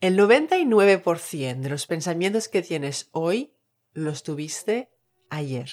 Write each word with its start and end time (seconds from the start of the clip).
El 0.00 0.18
99% 0.18 1.60
de 1.60 1.70
los 1.70 1.86
pensamientos 1.86 2.48
que 2.48 2.60
tienes 2.60 3.08
hoy 3.12 3.54
los 3.94 4.22
tuviste 4.22 4.90
ayer. 5.30 5.70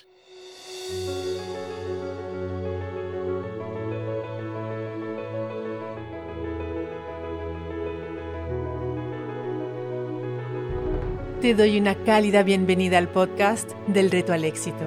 Te 11.42 11.54
doy 11.54 11.78
una 11.78 12.02
cálida 12.06 12.44
bienvenida 12.44 13.00
al 13.00 13.10
podcast 13.10 13.74
del 13.88 14.10
reto 14.10 14.32
al 14.32 14.46
éxito, 14.46 14.86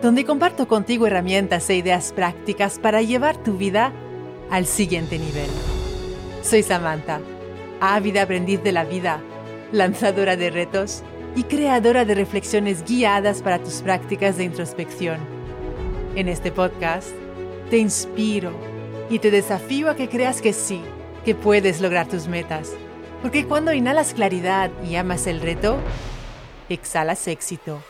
donde 0.00 0.24
comparto 0.24 0.68
contigo 0.68 1.08
herramientas 1.08 1.68
e 1.68 1.74
ideas 1.74 2.12
prácticas 2.12 2.78
para 2.78 3.02
llevar 3.02 3.42
tu 3.42 3.54
vida 3.54 3.92
al 4.50 4.66
siguiente 4.66 5.18
nivel. 5.18 5.50
Soy 6.44 6.62
Samantha 6.62 7.20
ávida 7.80 8.22
aprendiz 8.22 8.62
de 8.62 8.72
la 8.72 8.84
vida, 8.84 9.20
lanzadora 9.72 10.36
de 10.36 10.50
retos 10.50 11.02
y 11.36 11.44
creadora 11.44 12.04
de 12.04 12.14
reflexiones 12.14 12.84
guiadas 12.84 13.42
para 13.42 13.58
tus 13.58 13.82
prácticas 13.82 14.36
de 14.36 14.44
introspección. 14.44 15.18
En 16.14 16.28
este 16.28 16.50
podcast 16.50 17.08
te 17.70 17.78
inspiro 17.78 18.52
y 19.10 19.18
te 19.18 19.30
desafío 19.30 19.90
a 19.90 19.96
que 19.96 20.08
creas 20.08 20.40
que 20.40 20.52
sí, 20.52 20.80
que 21.24 21.34
puedes 21.34 21.80
lograr 21.80 22.08
tus 22.08 22.28
metas, 22.28 22.72
porque 23.22 23.44
cuando 23.46 23.72
inhalas 23.72 24.14
claridad 24.14 24.70
y 24.88 24.96
amas 24.96 25.26
el 25.26 25.40
reto, 25.40 25.78
exhalas 26.68 27.26
éxito. 27.28 27.82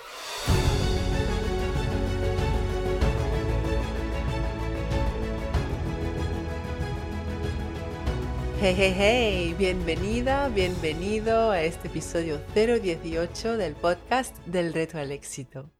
Hey, 8.60 8.74
hey, 8.76 8.94
hey, 8.96 9.54
bienvenida, 9.56 10.48
bienvenido 10.48 11.52
a 11.52 11.62
este 11.62 11.86
episodio 11.86 12.40
018 12.56 13.56
del 13.56 13.76
podcast 13.76 14.36
del 14.46 14.74
reto 14.74 14.98
al 14.98 15.12
éxito. 15.12 15.70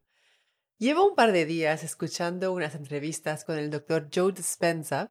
Llevo 0.79 1.09
un 1.09 1.17
par 1.17 1.33
de 1.33 1.45
días 1.45 1.83
escuchando 1.83 2.53
unas 2.53 2.77
entrevistas 2.77 3.45
con 3.45 3.59
el 3.59 3.71
doctor 3.71 4.09
Joe 4.15 4.33
Dispenza, 4.33 5.11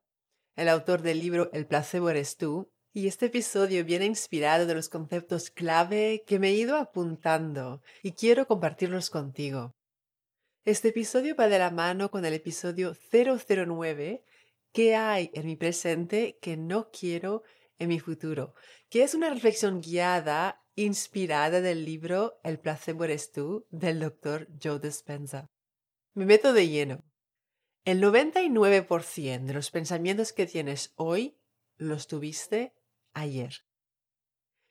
el 0.55 0.69
autor 0.69 1.01
del 1.01 1.19
libro 1.19 1.49
El 1.51 1.67
placebo 1.67 2.09
eres 2.09 2.37
tú, 2.37 2.71
y 2.93 3.07
este 3.07 3.25
episodio 3.25 3.83
viene 3.83 4.05
inspirado 4.05 4.65
de 4.65 4.73
los 4.73 4.87
conceptos 4.87 5.49
clave 5.49 6.23
que 6.25 6.39
me 6.39 6.51
he 6.51 6.53
ido 6.53 6.77
apuntando 6.77 7.81
y 8.01 8.13
quiero 8.13 8.47
compartirlos 8.47 9.09
contigo. 9.09 9.75
Este 10.63 10.87
episodio 10.87 11.35
va 11.35 11.49
de 11.49 11.59
la 11.59 11.71
mano 11.71 12.11
con 12.11 12.23
el 12.23 12.33
episodio 12.33 12.95
009, 13.11 14.23
¿Qué 14.77 14.95
hay 14.95 15.31
en 15.33 15.47
mi 15.47 15.55
presente 15.55 16.37
que 16.39 16.55
no 16.55 16.91
quiero 16.91 17.41
en 17.79 17.89
mi 17.89 17.99
futuro, 17.99 18.53
que 18.89 19.03
es 19.03 19.13
una 19.13 19.29
reflexión 19.29 19.81
guiada, 19.81 20.63
inspirada 20.75 21.61
del 21.61 21.85
libro 21.85 22.39
El 22.43 22.59
placebo 22.59 23.03
eres 23.03 23.31
tú, 23.31 23.65
del 23.71 23.99
doctor 23.99 24.47
Joe 24.61 24.79
Dispenza. 24.79 25.49
Me 26.13 26.25
meto 26.25 26.53
de 26.53 26.67
lleno. 26.67 27.03
El 27.83 28.01
99% 28.01 29.45
de 29.45 29.53
los 29.53 29.71
pensamientos 29.71 30.33
que 30.33 30.45
tienes 30.45 30.93
hoy 30.95 31.37
los 31.77 32.07
tuviste 32.07 32.75
ayer. 33.13 33.65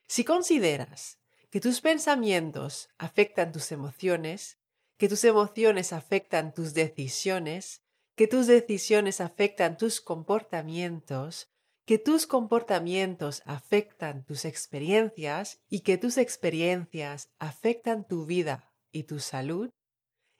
Si 0.06 0.24
consideras 0.24 1.18
que 1.50 1.60
tus 1.60 1.80
pensamientos 1.80 2.88
afectan 2.98 3.52
tus 3.52 3.72
emociones, 3.72 4.58
que 4.96 5.08
tus 5.08 5.24
emociones 5.24 5.92
afectan 5.92 6.54
tus 6.54 6.74
decisiones, 6.74 7.82
que 8.14 8.26
tus 8.28 8.46
decisiones 8.46 9.20
afectan 9.20 9.76
tus 9.76 10.00
comportamientos, 10.00 11.50
que 11.86 11.98
tus 11.98 12.26
comportamientos 12.26 13.42
afectan 13.46 14.24
tus 14.24 14.44
experiencias 14.44 15.60
y 15.68 15.80
que 15.80 15.96
tus 15.96 16.18
experiencias 16.18 17.30
afectan 17.38 18.06
tu 18.06 18.26
vida 18.26 18.74
y 18.90 19.04
tu 19.04 19.20
salud, 19.20 19.70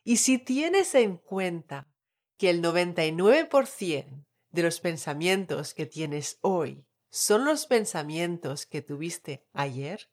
y 0.02 0.18
si 0.18 0.38
tienes 0.38 0.94
en 0.96 1.16
cuenta 1.16 1.88
que 2.36 2.50
el 2.50 2.62
99% 2.62 4.26
de 4.50 4.62
los 4.62 4.80
pensamientos 4.80 5.72
que 5.72 5.86
tienes 5.86 6.38
hoy 6.42 6.84
son 7.10 7.44
los 7.44 7.66
pensamientos 7.66 8.66
que 8.66 8.82
tuviste 8.82 9.46
ayer, 9.52 10.10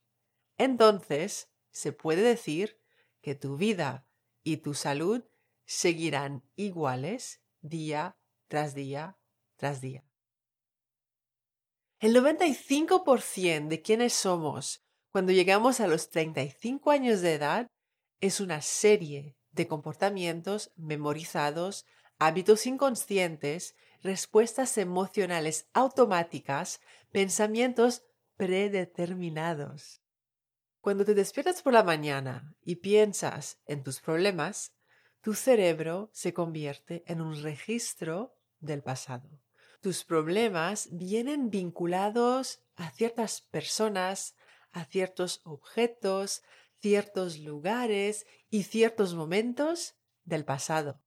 entonces 0.57 1.49
se 1.71 1.91
puede 1.93 2.21
decir 2.21 2.79
que 3.21 3.33
tu 3.33 3.57
vida 3.57 4.07
y 4.43 4.57
tu 4.57 4.75
salud 4.75 5.23
seguirán 5.65 6.43
iguales 6.55 7.41
día 7.61 8.17
tras 8.47 8.75
día 8.75 9.17
tras 9.55 9.81
día. 9.81 10.03
El 12.03 12.13
95% 12.17 13.69
de 13.69 13.81
quienes 13.81 14.11
somos 14.11 14.83
cuando 15.09 15.31
llegamos 15.31 15.79
a 15.79 15.87
los 15.87 16.09
35 16.09 16.91
años 16.91 17.21
de 17.21 17.35
edad 17.35 17.67
es 18.19 18.41
una 18.41 18.61
serie 18.61 19.37
de 19.51 19.69
comportamientos 19.69 20.73
memorizados, 20.75 21.85
hábitos 22.19 22.65
inconscientes, 22.65 23.77
respuestas 24.01 24.77
emocionales 24.77 25.69
automáticas, 25.71 26.81
pensamientos 27.13 28.03
predeterminados. 28.35 30.01
Cuando 30.81 31.05
te 31.05 31.13
despiertas 31.13 31.61
por 31.61 31.71
la 31.71 31.83
mañana 31.83 32.53
y 32.65 32.75
piensas 32.75 33.61
en 33.65 33.81
tus 33.81 34.01
problemas, 34.01 34.75
tu 35.21 35.35
cerebro 35.35 36.09
se 36.11 36.33
convierte 36.33 37.05
en 37.07 37.21
un 37.21 37.41
registro 37.41 38.35
del 38.59 38.83
pasado 38.83 39.39
tus 39.83 40.05
problemas 40.05 40.87
vienen 40.91 41.49
vinculados 41.49 42.61
a 42.77 42.89
ciertas 42.89 43.41
personas, 43.41 44.33
a 44.71 44.85
ciertos 44.85 45.41
objetos, 45.43 46.41
ciertos 46.79 47.37
lugares 47.39 48.25
y 48.49 48.63
ciertos 48.63 49.13
momentos 49.13 49.95
del 50.23 50.45
pasado. 50.45 51.01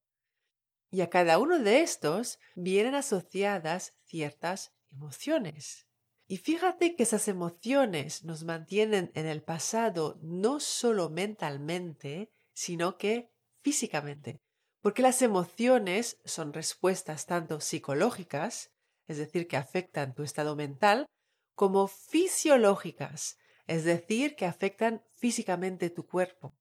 Y 0.91 1.01
a 1.01 1.09
cada 1.09 1.39
uno 1.39 1.57
de 1.57 1.81
estos 1.81 2.37
vienen 2.55 2.93
asociadas 2.93 3.95
ciertas 4.05 4.73
emociones. 4.91 5.87
Y 6.27 6.37
fíjate 6.37 6.95
que 6.95 7.01
esas 7.01 7.27
emociones 7.27 8.25
nos 8.25 8.43
mantienen 8.43 9.11
en 9.15 9.25
el 9.25 9.41
pasado 9.41 10.19
no 10.21 10.59
solo 10.59 11.09
mentalmente, 11.09 12.31
sino 12.53 12.99
que 12.99 13.31
físicamente 13.63 14.39
porque 14.87 15.01
las 15.01 15.21
emociones 15.21 16.17
son 16.23 16.53
respuestas 16.53 17.25
tanto 17.25 17.59
psicológicas, 17.59 18.71
es 19.09 19.17
decir, 19.17 19.49
que 19.49 19.57
afectan 19.57 20.15
tu 20.15 20.23
estado 20.23 20.55
mental, 20.55 21.07
como 21.55 21.89
fisiológicas, 21.89 23.37
es 23.65 23.83
decir, 23.83 24.37
que 24.37 24.45
afectan 24.45 25.03
físicamente 25.11 25.89
tu 25.89 26.07
cuerpo. 26.07 26.55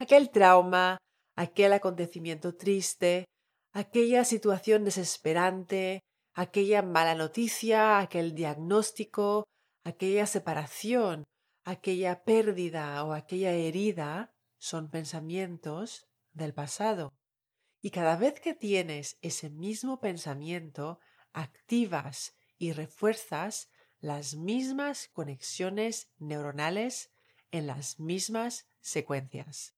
Aquel 0.00 0.30
trauma, 0.30 0.98
aquel 1.36 1.72
acontecimiento 1.72 2.56
triste, 2.56 3.26
aquella 3.72 4.24
situación 4.24 4.82
desesperante, 4.82 6.00
aquella 6.34 6.82
mala 6.82 7.14
noticia, 7.14 8.00
aquel 8.00 8.34
diagnóstico, 8.34 9.44
aquella 9.84 10.26
separación, 10.26 11.22
aquella 11.64 12.24
pérdida 12.24 13.04
o 13.04 13.12
aquella 13.12 13.52
herida 13.52 14.32
son 14.58 14.90
pensamientos 14.90 16.08
del 16.32 16.52
pasado. 16.52 17.15
Y 17.86 17.90
cada 17.90 18.16
vez 18.16 18.40
que 18.40 18.52
tienes 18.52 19.16
ese 19.22 19.48
mismo 19.48 20.00
pensamiento, 20.00 20.98
activas 21.32 22.34
y 22.58 22.72
refuerzas 22.72 23.68
las 24.00 24.34
mismas 24.34 25.08
conexiones 25.12 26.10
neuronales 26.18 27.12
en 27.52 27.68
las 27.68 28.00
mismas 28.00 28.66
secuencias. 28.80 29.76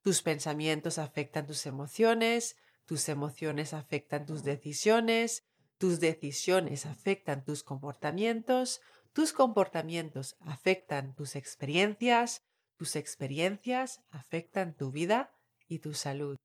Tus 0.00 0.22
pensamientos 0.22 0.98
afectan 0.98 1.48
tus 1.48 1.66
emociones, 1.66 2.54
tus 2.86 3.08
emociones 3.08 3.74
afectan 3.74 4.26
tus 4.26 4.44
decisiones, 4.44 5.42
tus 5.76 5.98
decisiones 5.98 6.86
afectan 6.86 7.44
tus 7.44 7.64
comportamientos, 7.64 8.80
tus 9.12 9.32
comportamientos 9.32 10.36
afectan 10.38 11.16
tus 11.16 11.34
experiencias, 11.34 12.44
tus 12.76 12.94
experiencias 12.94 14.02
afectan 14.10 14.76
tu 14.76 14.92
vida 14.92 15.34
y 15.66 15.80
tu 15.80 15.94
salud 15.94 16.36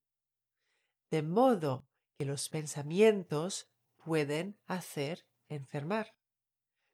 de 1.09 1.21
modo 1.21 1.87
que 2.17 2.25
los 2.25 2.49
pensamientos 2.49 3.69
pueden 4.03 4.57
hacer 4.67 5.25
enfermar. 5.47 6.15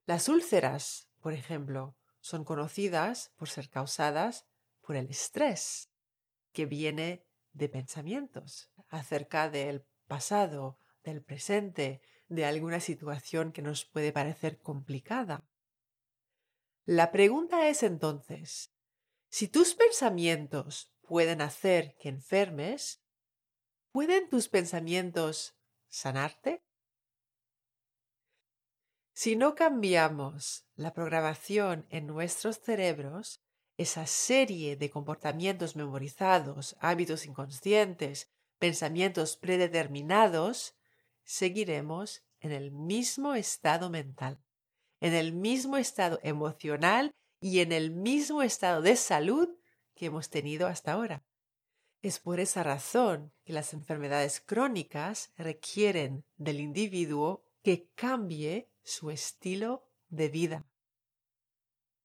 Las 0.06 0.30
úlceras, 0.30 1.08
por 1.19 1.34
ejemplo, 1.34 1.96
son 2.19 2.44
conocidas 2.44 3.31
por 3.38 3.50
ser 3.50 3.69
causadas 3.69 4.46
por 4.81 4.96
el 4.96 5.10
estrés 5.10 5.90
que 6.52 6.66
viene 6.66 7.25
de 7.54 7.69
pensamientos 7.69 8.72
acerca 8.90 9.50
del 9.50 9.86
pasado, 10.08 10.78
del 11.04 11.22
presente, 11.24 12.02
de 12.28 12.46
alguna 12.46 12.80
situación 12.80 13.52
que 13.52 13.62
nos 13.62 13.86
puede 13.86 14.12
parecer 14.12 14.60
complicada. 14.60 15.44
La 16.86 17.12
pregunta 17.12 17.68
es 17.68 17.84
entonces, 17.84 18.74
si 19.30 19.48
tus 19.48 19.75
pensamientos 19.75 20.92
pueden 21.02 21.42
hacer 21.42 21.96
que 21.98 22.10
enfermes, 22.10 23.00
¿Pueden 23.91 24.29
tus 24.29 24.47
pensamientos 24.47 25.57
sanarte? 25.89 26.63
Si 29.13 29.35
no 29.35 29.53
cambiamos 29.53 30.65
la 30.75 30.93
programación 30.93 31.85
en 31.89 32.07
nuestros 32.07 32.59
cerebros, 32.61 33.41
esa 33.75 34.07
serie 34.07 34.77
de 34.77 34.89
comportamientos 34.89 35.75
memorizados, 35.75 36.77
hábitos 36.79 37.25
inconscientes, 37.25 38.29
pensamientos 38.59 39.35
predeterminados, 39.35 40.77
seguiremos 41.25 42.23
en 42.39 42.53
el 42.53 42.71
mismo 42.71 43.35
estado 43.35 43.89
mental, 43.89 44.41
en 45.01 45.13
el 45.13 45.33
mismo 45.33 45.75
estado 45.75 46.17
emocional 46.23 47.11
y 47.41 47.59
en 47.59 47.73
el 47.73 47.91
mismo 47.91 48.41
estado 48.41 48.81
de 48.81 48.95
salud 48.95 49.49
que 49.95 50.05
hemos 50.05 50.29
tenido 50.29 50.67
hasta 50.67 50.93
ahora. 50.93 51.25
Es 52.01 52.19
por 52.19 52.39
esa 52.39 52.63
razón 52.63 53.31
que 53.44 53.53
las 53.53 53.74
enfermedades 53.74 54.42
crónicas 54.42 55.31
requieren 55.38 56.25
del 56.38 56.59
individuo 56.59 57.44
que 57.62 57.89
cambie 57.94 58.71
su 58.83 59.12
estilo 59.12 59.88
de 60.09 60.30
vida. 60.30 60.65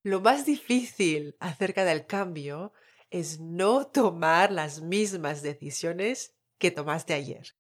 Lo 0.03 0.21
más 0.21 0.45
difícil 0.45 1.35
acerca 1.41 1.85
del 1.85 2.07
cambio 2.07 2.73
es 3.11 3.41
no 3.41 3.87
tomar 3.87 4.53
las 4.53 4.83
mismas 4.83 5.43
decisiones 5.43 6.35
que 6.59 6.71
tomaste 6.71 7.15
ayer. 7.15 7.57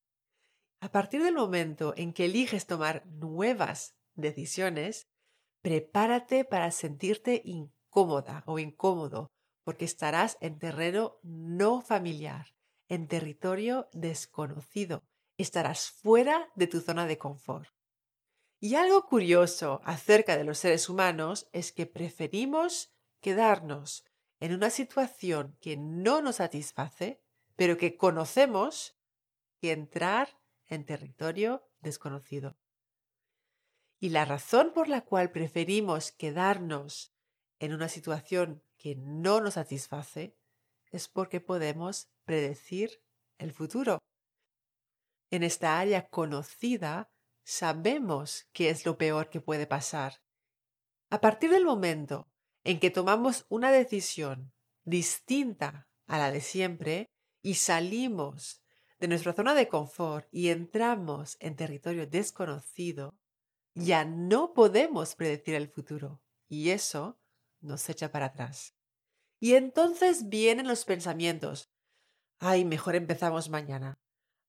A 0.80 0.90
partir 0.90 1.22
del 1.22 1.34
momento 1.34 1.94
en 1.96 2.12
que 2.12 2.26
eliges 2.26 2.66
tomar 2.66 3.06
nuevas 3.06 3.96
decisiones, 4.14 5.08
prepárate 5.62 6.44
para 6.44 6.70
sentirte 6.70 7.40
incómoda 7.44 8.44
o 8.46 8.58
incómodo, 8.58 9.32
porque 9.66 9.84
estarás 9.84 10.38
en 10.40 10.60
terreno 10.60 11.18
no 11.24 11.80
familiar, 11.80 12.54
en 12.86 13.08
territorio 13.08 13.88
desconocido, 13.92 15.02
estarás 15.38 15.90
fuera 15.90 16.52
de 16.54 16.68
tu 16.68 16.80
zona 16.80 17.04
de 17.04 17.18
confort. 17.18 17.68
Y 18.60 18.76
algo 18.76 19.06
curioso 19.06 19.80
acerca 19.82 20.36
de 20.36 20.44
los 20.44 20.58
seres 20.58 20.88
humanos 20.88 21.48
es 21.52 21.72
que 21.72 21.84
preferimos 21.84 22.94
quedarnos 23.18 24.04
en 24.38 24.54
una 24.54 24.70
situación 24.70 25.58
que 25.60 25.76
no 25.76 26.22
nos 26.22 26.36
satisface, 26.36 27.20
pero 27.56 27.76
que 27.76 27.96
conocemos, 27.96 28.96
que 29.60 29.72
entrar 29.72 30.38
en 30.68 30.86
territorio 30.86 31.68
desconocido. 31.80 32.56
Y 33.98 34.10
la 34.10 34.26
razón 34.26 34.70
por 34.72 34.88
la 34.88 35.00
cual 35.00 35.32
preferimos 35.32 36.12
quedarnos 36.12 37.12
en 37.58 37.74
una 37.74 37.88
situación 37.88 38.62
que 38.86 38.94
no 38.94 39.40
nos 39.40 39.54
satisface 39.54 40.36
es 40.92 41.08
porque 41.08 41.40
podemos 41.40 42.08
predecir 42.24 43.02
el 43.36 43.50
futuro. 43.52 43.98
En 45.28 45.42
esta 45.42 45.80
área 45.80 46.06
conocida 46.06 47.10
sabemos 47.42 48.46
qué 48.52 48.70
es 48.70 48.86
lo 48.86 48.96
peor 48.96 49.28
que 49.28 49.40
puede 49.40 49.66
pasar. 49.66 50.22
A 51.10 51.20
partir 51.20 51.50
del 51.50 51.64
momento 51.64 52.28
en 52.62 52.78
que 52.78 52.92
tomamos 52.92 53.44
una 53.48 53.72
decisión 53.72 54.52
distinta 54.84 55.88
a 56.06 56.18
la 56.18 56.30
de 56.30 56.40
siempre 56.40 57.10
y 57.42 57.54
salimos 57.54 58.62
de 59.00 59.08
nuestra 59.08 59.32
zona 59.32 59.56
de 59.56 59.66
confort 59.66 60.28
y 60.30 60.50
entramos 60.50 61.38
en 61.40 61.56
territorio 61.56 62.06
desconocido, 62.06 63.16
ya 63.74 64.04
no 64.04 64.54
podemos 64.54 65.16
predecir 65.16 65.56
el 65.56 65.66
futuro 65.66 66.22
y 66.48 66.70
eso 66.70 67.18
nos 67.60 67.88
echa 67.88 68.12
para 68.12 68.26
atrás. 68.26 68.75
Y 69.38 69.54
entonces 69.54 70.28
vienen 70.28 70.66
los 70.66 70.84
pensamientos. 70.84 71.70
Ay, 72.38 72.64
mejor 72.64 72.96
empezamos 72.96 73.48
mañana. 73.48 73.98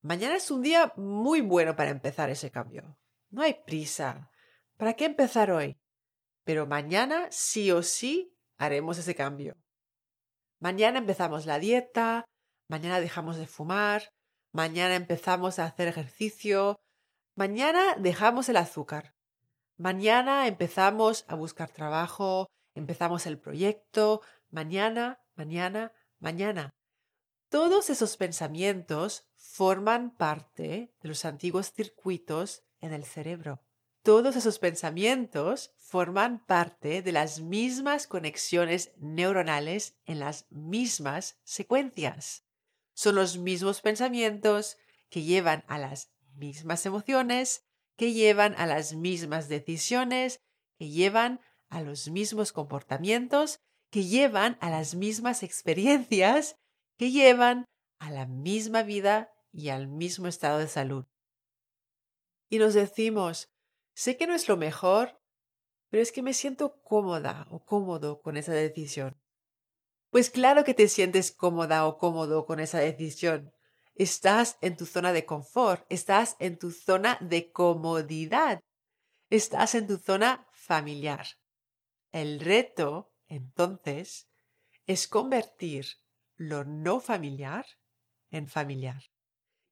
Mañana 0.02 0.36
es 0.36 0.52
un 0.52 0.62
día 0.62 0.94
muy 0.96 1.42
bueno 1.42 1.76
para 1.76 1.90
empezar 1.90 2.30
ese 2.30 2.52
cambio. 2.52 2.98
No 3.30 3.42
hay 3.42 3.56
prisa. 3.66 4.32
¿Para 4.78 4.94
qué 4.94 5.06
empezar 5.06 5.52
hoy? 5.52 5.78
Pero 6.44 6.66
mañana 6.66 7.28
sí 7.32 7.72
o 7.72 7.84
sí 7.84 8.34
haremos 8.58 8.98
ese 8.98 9.16
cambio. 9.16 9.58
Mañana 10.60 11.00
empezamos 11.00 11.46
la 11.46 11.60
dieta, 11.60 12.26
mañana 12.68 13.00
dejamos 13.00 13.38
de 13.38 13.48
fumar, 13.48 14.12
mañana 14.52 14.96
empezamos 14.96 15.60
a 15.60 15.66
hacer 15.66 15.88
ejercicio, 15.88 16.80
mañana 17.36 17.96
dejamos 18.00 18.50
el 18.50 18.58
azúcar, 18.58 19.14
mañana 19.78 20.48
empezamos 20.48 21.26
a 21.28 21.36
buscar 21.36 21.70
trabajo, 21.70 22.48
empezamos 22.76 23.26
el 23.28 23.40
proyecto, 23.40 24.22
mañana, 24.50 25.20
mañana, 25.36 25.94
mañana. 26.20 26.70
Todos 27.50 27.90
esos 27.90 28.18
pensamientos 28.18 29.28
forman 29.36 30.16
parte 30.16 30.94
de 31.02 31.08
los 31.08 31.24
antiguos 31.26 31.72
circuitos 31.72 32.64
en 32.82 32.94
el 32.94 33.06
cerebro. 33.06 33.62
Todos 34.04 34.36
esos 34.36 34.60
pensamientos 34.60 35.74
forman 35.78 36.46
parte 36.46 37.02
de 37.02 37.12
las 37.12 37.40
mismas 37.40 38.08
conexiones 38.08 38.92
neuronales 38.98 39.98
en 40.06 40.20
las 40.20 40.46
mismas 40.50 41.40
secuencias 41.44 42.48
son 42.98 43.14
los 43.14 43.38
mismos 43.38 43.82
pensamientos 43.82 44.80
que 45.12 45.22
llevan 45.22 45.64
a 45.68 45.78
las 45.78 46.12
mismas 46.34 46.84
emociones, 46.88 47.64
que 47.96 48.12
llevan 48.12 48.56
a 48.58 48.66
las 48.66 48.96
mismas 48.96 49.50
decisiones, 49.50 50.42
que 50.80 50.90
llevan 50.90 51.40
a 51.70 51.84
los 51.84 52.10
mismos 52.10 52.52
comportamientos, 52.52 53.60
que 53.90 54.04
llevan 54.04 54.58
a 54.62 54.70
las 54.70 54.96
mismas 54.96 55.44
experiencias, 55.44 56.56
que 56.98 57.12
llevan 57.12 57.66
a 58.00 58.12
la 58.12 58.26
misma 58.26 58.84
vida 58.84 59.34
y 59.52 59.70
al 59.70 59.88
mismo 59.88 60.28
estado 60.28 60.60
de 60.60 60.68
salud. 60.68 61.06
Y 62.50 62.60
nos 62.60 62.74
decimos, 62.74 63.50
sé 63.94 64.18
que 64.18 64.28
no 64.28 64.34
es 64.34 64.48
lo 64.48 64.58
mejor, 64.58 65.20
pero 65.90 66.04
es 66.04 66.12
que 66.12 66.22
me 66.22 66.34
siento 66.34 66.82
cómoda 66.84 67.48
o 67.50 67.64
cómodo 67.64 68.22
con 68.22 68.38
esa 68.38 68.54
decisión. 68.54 69.20
Pues 70.10 70.30
claro 70.30 70.64
que 70.64 70.74
te 70.74 70.88
sientes 70.88 71.32
cómoda 71.32 71.86
o 71.86 71.98
cómodo 71.98 72.46
con 72.46 72.60
esa 72.60 72.80
decisión. 72.80 73.52
Estás 73.96 74.58
en 74.62 74.78
tu 74.78 74.86
zona 74.86 75.12
de 75.12 75.26
confort, 75.26 75.86
estás 75.90 76.36
en 76.40 76.58
tu 76.58 76.72
zona 76.72 77.18
de 77.20 77.52
comodidad, 77.52 78.60
estás 79.30 79.76
en 79.76 79.88
tu 79.88 79.98
zona 79.98 80.48
familiar. 80.54 81.28
El 82.12 82.40
reto, 82.40 83.12
entonces, 83.28 84.30
es 84.86 85.08
convertir 85.08 85.86
lo 86.36 86.64
no 86.64 87.00
familiar 87.00 87.66
en 88.32 88.48
familiar. 88.48 89.04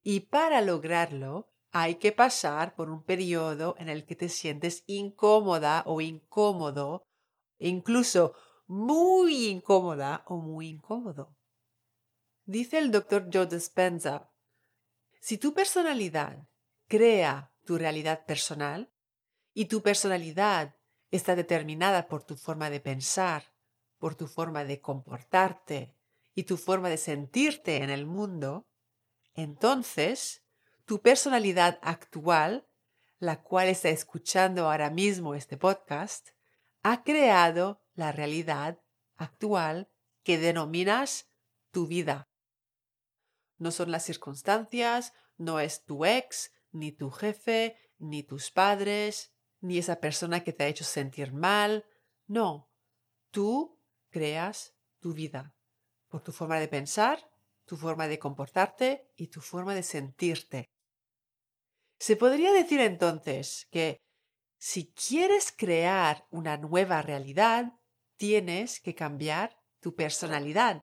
Y 0.02 0.20
para 0.20 0.60
lograrlo, 0.60 1.52
hay 1.70 1.96
que 1.96 2.12
pasar 2.12 2.74
por 2.74 2.90
un 2.90 3.02
periodo 3.02 3.74
en 3.78 3.88
el 3.88 4.06
que 4.06 4.16
te 4.16 4.28
sientes 4.28 4.84
incómoda 4.86 5.82
o 5.86 6.00
incómodo, 6.00 7.04
incluso 7.58 8.34
muy 8.66 9.48
incómoda 9.48 10.22
o 10.26 10.38
muy 10.38 10.68
incómodo. 10.68 11.36
Dice 12.44 12.78
el 12.78 12.90
doctor 12.90 13.28
Joe 13.32 13.46
Dispenza, 13.46 14.30
si 15.20 15.38
tu 15.38 15.52
personalidad 15.52 16.48
crea 16.86 17.52
tu 17.64 17.76
realidad 17.76 18.24
personal 18.24 18.92
y 19.52 19.64
tu 19.64 19.82
personalidad 19.82 20.75
está 21.10 21.36
determinada 21.36 22.08
por 22.08 22.22
tu 22.22 22.36
forma 22.36 22.70
de 22.70 22.80
pensar, 22.80 23.52
por 23.98 24.14
tu 24.14 24.26
forma 24.26 24.64
de 24.64 24.80
comportarte 24.80 25.94
y 26.34 26.44
tu 26.44 26.56
forma 26.56 26.88
de 26.88 26.98
sentirte 26.98 27.82
en 27.82 27.90
el 27.90 28.06
mundo, 28.06 28.66
entonces 29.34 30.42
tu 30.84 31.00
personalidad 31.00 31.78
actual, 31.82 32.66
la 33.18 33.42
cual 33.42 33.68
está 33.68 33.88
escuchando 33.88 34.70
ahora 34.70 34.90
mismo 34.90 35.34
este 35.34 35.56
podcast, 35.56 36.30
ha 36.82 37.02
creado 37.02 37.82
la 37.94 38.12
realidad 38.12 38.80
actual 39.16 39.90
que 40.22 40.38
denominas 40.38 41.30
tu 41.70 41.86
vida. 41.86 42.28
No 43.58 43.70
son 43.70 43.90
las 43.90 44.04
circunstancias, 44.04 45.12
no 45.38 45.60
es 45.60 45.84
tu 45.84 46.04
ex, 46.04 46.52
ni 46.72 46.92
tu 46.92 47.10
jefe, 47.10 47.76
ni 47.98 48.22
tus 48.22 48.50
padres, 48.50 49.32
ni 49.60 49.78
esa 49.78 50.00
persona 50.00 50.44
que 50.44 50.52
te 50.52 50.64
ha 50.64 50.68
hecho 50.68 50.84
sentir 50.84 51.32
mal. 51.32 51.84
No, 52.26 52.70
tú 53.30 53.78
creas 54.10 54.74
tu 55.00 55.12
vida 55.12 55.54
por 56.08 56.22
tu 56.22 56.32
forma 56.32 56.58
de 56.58 56.68
pensar, 56.68 57.30
tu 57.64 57.76
forma 57.76 58.08
de 58.08 58.18
comportarte 58.18 59.10
y 59.16 59.28
tu 59.28 59.40
forma 59.40 59.74
de 59.74 59.82
sentirte. 59.82 60.70
Se 61.98 62.16
podría 62.16 62.52
decir 62.52 62.80
entonces 62.80 63.66
que 63.70 63.98
si 64.58 64.92
quieres 64.92 65.52
crear 65.52 66.26
una 66.30 66.56
nueva 66.56 67.02
realidad, 67.02 67.72
tienes 68.16 68.80
que 68.80 68.94
cambiar 68.94 69.56
tu 69.80 69.94
personalidad. 69.94 70.80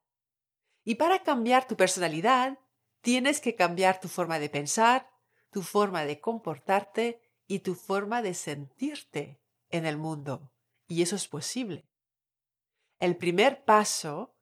Y 0.84 0.96
para 0.96 1.24
cambiar 1.24 1.68
tu 1.68 1.76
personalidad, 1.76 2.60
tienes 3.02 3.42
que 3.42 3.56
cambiar 3.56 4.00
tu 4.00 4.08
forma 4.08 4.40
de 4.40 4.50
pensar, 4.50 5.10
tu 5.50 5.62
forma 5.62 6.06
de 6.06 6.20
comportarte 6.20 7.22
y 7.48 7.60
tu 7.60 7.76
forma 7.76 8.22
de 8.22 8.34
sentirte 8.34 9.40
en 9.70 9.86
el 9.86 9.98
mundo. 9.98 10.52
Y 10.88 11.02
eso 11.02 11.16
es 11.16 11.28
posible. 11.28 11.86
El 13.00 13.18
primer 13.18 13.64
paso 13.66 14.36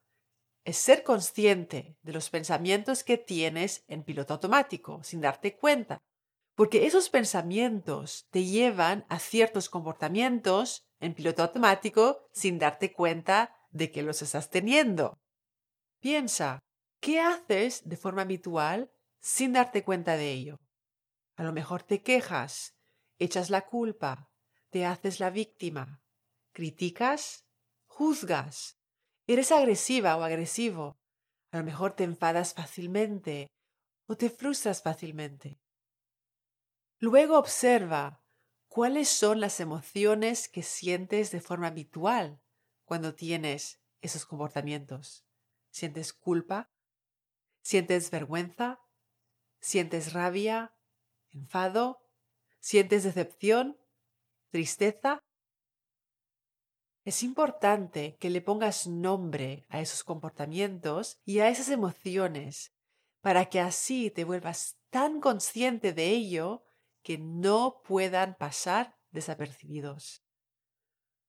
es 0.64 0.76
ser 0.76 1.02
consciente 1.02 1.96
de 2.02 2.12
los 2.12 2.30
pensamientos 2.30 3.02
que 3.02 3.18
tienes 3.18 3.84
en 3.88 4.04
piloto 4.04 4.34
automático, 4.34 5.02
sin 5.02 5.20
darte 5.20 5.56
cuenta. 5.56 6.02
porque 6.54 6.86
esos 6.86 7.08
pensamientos 7.08 8.26
te 8.30 8.44
llevan 8.44 9.06
a 9.08 9.18
ciertos 9.18 9.68
comportamientos 9.68 10.86
en 11.00 11.14
piloto 11.14 11.42
automático 11.42 12.28
sin 12.32 12.58
darte 12.58 12.92
cuenta 12.92 13.56
de 13.70 13.90
que 13.90 14.02
los 14.02 14.22
estás 14.22 14.50
teniendo. 14.50 15.18
Piensa, 16.00 16.60
¿qué 17.00 17.20
haces 17.20 17.88
de 17.88 17.96
forma 17.96 18.22
habitual 18.22 18.90
sin 19.20 19.54
darte 19.54 19.82
cuenta 19.82 20.16
de 20.16 20.30
ello? 20.30 20.60
A 21.36 21.44
lo 21.44 21.52
mejor 21.52 21.82
te 21.82 22.02
quejas, 22.02 22.76
echas 23.22 23.50
la 23.50 23.62
culpa, 23.66 24.30
te 24.70 24.86
haces 24.86 25.20
la 25.20 25.30
víctima, 25.30 26.02
criticas, 26.52 27.46
juzgas, 27.86 28.78
eres 29.26 29.52
agresiva 29.52 30.16
o 30.16 30.22
agresivo, 30.22 30.96
a 31.50 31.58
lo 31.58 31.64
mejor 31.64 31.94
te 31.94 32.04
enfadas 32.04 32.54
fácilmente 32.54 33.48
o 34.06 34.16
te 34.16 34.30
frustras 34.30 34.82
fácilmente. 34.82 35.60
Luego 36.98 37.38
observa 37.38 38.24
cuáles 38.68 39.08
son 39.08 39.40
las 39.40 39.60
emociones 39.60 40.48
que 40.48 40.62
sientes 40.62 41.30
de 41.30 41.40
forma 41.40 41.66
habitual 41.68 42.40
cuando 42.84 43.14
tienes 43.14 43.82
esos 44.00 44.24
comportamientos. 44.24 45.26
¿Sientes 45.70 46.12
culpa? 46.12 46.70
¿Sientes 47.62 48.10
vergüenza? 48.10 48.80
¿Sientes 49.60 50.12
rabia? 50.12 50.74
¿Enfado? 51.30 52.01
¿Sientes 52.62 53.02
decepción? 53.02 53.76
¿Tristeza? 54.52 55.24
Es 57.04 57.24
importante 57.24 58.16
que 58.20 58.30
le 58.30 58.40
pongas 58.40 58.86
nombre 58.86 59.66
a 59.68 59.80
esos 59.80 60.04
comportamientos 60.04 61.18
y 61.24 61.40
a 61.40 61.48
esas 61.48 61.70
emociones 61.70 62.72
para 63.20 63.46
que 63.46 63.58
así 63.58 64.12
te 64.12 64.22
vuelvas 64.22 64.78
tan 64.90 65.20
consciente 65.20 65.92
de 65.92 66.10
ello 66.10 66.62
que 67.02 67.18
no 67.18 67.82
puedan 67.82 68.36
pasar 68.36 68.96
desapercibidos. 69.10 70.22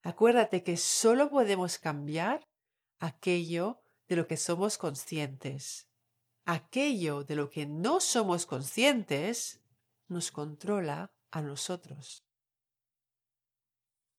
Acuérdate 0.03 0.61
que 0.61 0.77
solo 0.77 1.31
podemos 1.31 1.79
cambiar 1.79 2.47
aquello 2.99 3.81
de 4.07 4.17
lo 4.17 4.27
que 4.27 4.37
somos 4.37 4.77
conscientes. 4.77 5.89
Aquello 6.45 7.23
de 7.23 7.35
lo 7.35 7.49
que 7.49 7.65
no 7.65 7.99
somos 8.01 8.45
conscientes 8.45 9.63
nos 10.07 10.31
controla 10.31 11.11
a 11.33 11.41
nosotros. 11.41 12.23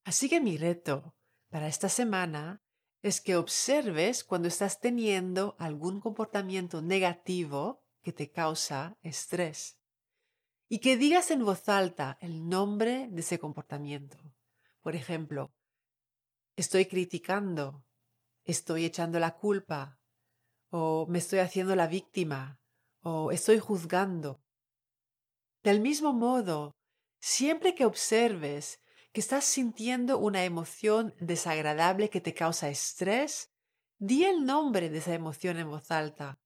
Así 0.05 0.29
que 0.29 0.41
mi 0.41 0.59
reto 0.59 1.15
para 1.49 1.69
esta 1.69 1.89
semana 1.89 2.61
es 3.03 3.21
que 3.21 3.37
observes 3.37 4.25
cuando 4.25 4.49
estás 4.49 4.81
teniendo 4.81 5.55
algún 5.59 6.01
comportamiento 6.01 6.83
negativo 6.83 7.83
que 8.03 8.13
te 8.13 8.31
causa 8.31 8.99
estrés 9.03 9.79
y 10.69 10.81
que 10.81 10.97
digas 10.97 11.31
en 11.31 11.45
voz 11.45 11.69
alta 11.69 12.19
el 12.21 12.49
nombre 12.49 13.09
de 13.11 13.21
ese 13.21 13.39
comportamiento. 13.39 14.19
Por 14.81 14.97
ejemplo, 14.97 15.55
estoy 16.57 16.87
criticando, 16.87 17.85
estoy 18.45 18.85
echando 18.85 19.21
la 19.21 19.37
culpa, 19.37 20.01
o 20.71 21.07
me 21.09 21.19
estoy 21.19 21.39
haciendo 21.39 21.77
la 21.77 21.87
víctima, 21.87 22.59
o 23.03 23.31
estoy 23.31 23.61
juzgando. 23.61 24.43
Del 25.63 25.81
mismo 25.81 26.13
modo, 26.13 26.77
siempre 27.25 27.75
que 27.75 27.87
observes 27.87 28.83
que 29.15 29.21
estás 29.21 29.47
sintiendo 29.47 30.19
una 30.19 30.45
emoción 30.45 31.15
desagradable 31.19 32.11
que 32.11 32.21
te 32.21 32.35
causa 32.35 32.69
estrés, 32.69 33.51
di 33.99 34.27
el 34.27 34.45
nombre 34.45 34.91
de 34.91 34.99
esa 34.99 35.15
emoción 35.15 35.57
en 35.57 35.71
voz 35.71 35.91
alta. 35.91 36.39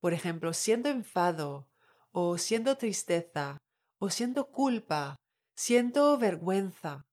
Por 0.00 0.14
ejemplo, 0.14 0.54
siendo 0.54 0.88
enfado, 0.88 1.68
o 2.12 2.38
siendo 2.38 2.78
tristeza, 2.78 3.58
o 3.98 4.08
siento 4.08 4.50
culpa, 4.50 5.16
siento 5.54 6.16
vergüenza. 6.16 7.04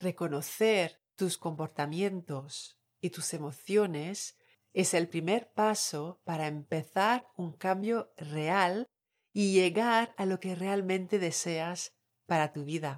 Reconocer 0.00 1.02
tus 1.16 1.36
comportamientos 1.36 2.78
y 2.98 3.10
tus 3.10 3.34
emociones 3.34 4.38
es 4.72 4.94
el 4.94 5.06
primer 5.06 5.52
paso 5.52 6.18
para 6.24 6.46
empezar 6.46 7.28
un 7.36 7.52
cambio 7.52 8.10
real 8.16 8.86
y 9.38 9.52
llegar 9.52 10.14
a 10.16 10.24
lo 10.24 10.40
que 10.40 10.54
realmente 10.54 11.18
deseas 11.18 11.92
para 12.24 12.54
tu 12.54 12.64
vida. 12.64 12.96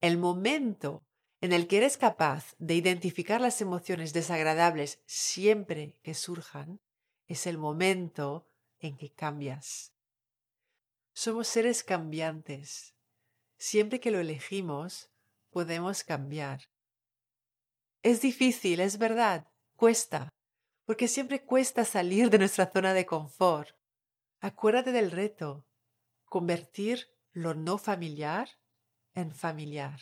El 0.00 0.18
momento 0.18 1.04
en 1.40 1.52
el 1.52 1.68
que 1.68 1.76
eres 1.76 1.96
capaz 1.96 2.56
de 2.58 2.74
identificar 2.74 3.40
las 3.40 3.60
emociones 3.60 4.12
desagradables 4.12 5.00
siempre 5.06 5.96
que 6.02 6.14
surjan 6.14 6.80
es 7.28 7.46
el 7.46 7.58
momento 7.58 8.50
en 8.80 8.96
que 8.96 9.12
cambias. 9.12 9.92
Somos 11.12 11.46
seres 11.46 11.84
cambiantes. 11.84 12.96
Siempre 13.56 14.00
que 14.00 14.10
lo 14.10 14.18
elegimos, 14.18 15.12
podemos 15.50 16.02
cambiar. 16.02 16.62
Es 18.02 18.20
difícil, 18.20 18.80
es 18.80 18.98
verdad, 18.98 19.46
cuesta, 19.76 20.28
porque 20.86 21.06
siempre 21.06 21.44
cuesta 21.44 21.84
salir 21.84 22.30
de 22.30 22.38
nuestra 22.38 22.68
zona 22.68 22.94
de 22.94 23.06
confort. 23.06 23.79
Acuérdate 24.42 24.90
del 24.90 25.10
reto, 25.10 25.66
convertir 26.24 27.08
lo 27.32 27.52
no 27.54 27.76
familiar 27.76 28.48
en 29.14 29.34
familiar. 29.34 30.00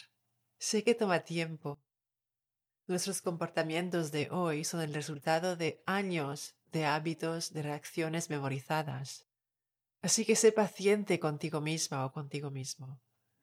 Sé 0.59 0.85
que 0.85 0.95
toma 0.95 1.21
tiempo. 1.21 1.81
Nuestros 2.87 3.21
comportamientos 3.21 4.13
de 4.13 4.29
hoy 4.31 4.63
son 4.63 4.81
el 4.81 4.95
resultado 4.95 5.57
de 5.57 5.83
años 5.87 6.55
de 6.71 6.87
hábitos, 6.87 7.53
de 7.53 7.63
reacciones 7.63 8.31
memorizadas. 8.31 9.27
Así 10.03 10.25
que 10.25 10.37
sé 10.37 10.53
paciente 10.53 11.19
contigo 11.19 11.61
misma 11.61 12.07
o 12.07 12.13
contigo 12.13 12.51
mismo. 12.53 13.01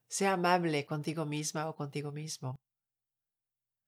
Sé 0.08 0.28
amable 0.28 0.86
contigo 0.86 1.26
misma 1.26 1.68
o 1.68 1.76
contigo 1.76 2.14
mismo. 2.14 2.56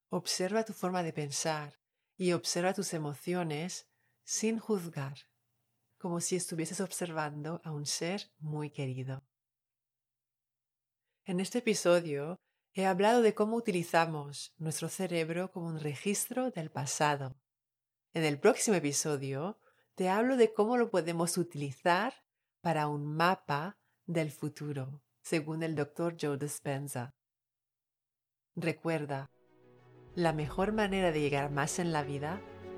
Observa 0.09 0.65
tu 0.65 0.73
forma 0.73 1.03
de 1.03 1.13
pensar 1.13 1.79
y 2.17 2.33
observa 2.33 2.73
tus 2.73 2.93
emociones 2.93 3.87
sin 4.25 4.59
juzgar, 4.59 5.17
como 5.97 6.21
si 6.21 6.35
estuvieses 6.35 6.81
observando 6.81 7.61
a 7.63 7.71
un 7.71 7.85
ser 7.85 8.31
muy 8.39 8.69
querido. 8.69 9.23
En 11.25 11.39
este 11.39 11.59
episodio 11.59 12.39
he 12.73 12.85
hablado 12.85 13.21
de 13.21 13.33
cómo 13.33 13.55
utilizamos 13.55 14.53
nuestro 14.57 14.87
cerebro 14.87 15.51
como 15.51 15.67
un 15.67 15.79
registro 15.79 16.51
del 16.51 16.69
pasado. 16.69 17.35
En 18.13 18.23
el 18.23 18.39
próximo 18.39 18.77
episodio 18.77 19.59
te 19.95 20.09
hablo 20.09 20.37
de 20.37 20.53
cómo 20.53 20.77
lo 20.77 20.89
podemos 20.89 21.37
utilizar 21.37 22.13
para 22.61 22.87
un 22.87 23.05
mapa 23.05 23.77
del 24.05 24.31
futuro, 24.31 25.01
según 25.21 25.63
el 25.63 25.75
Dr. 25.75 26.15
Joe 26.19 26.37
Dispenza. 26.37 27.15
Recuerda, 28.55 29.29
la 30.15 30.33
mejor 30.33 30.71
manera 30.71 31.11
de 31.11 31.21
llegar 31.21 31.51
más 31.51 31.79
en 31.79 31.91
la 31.91 32.03
vida 32.03 32.41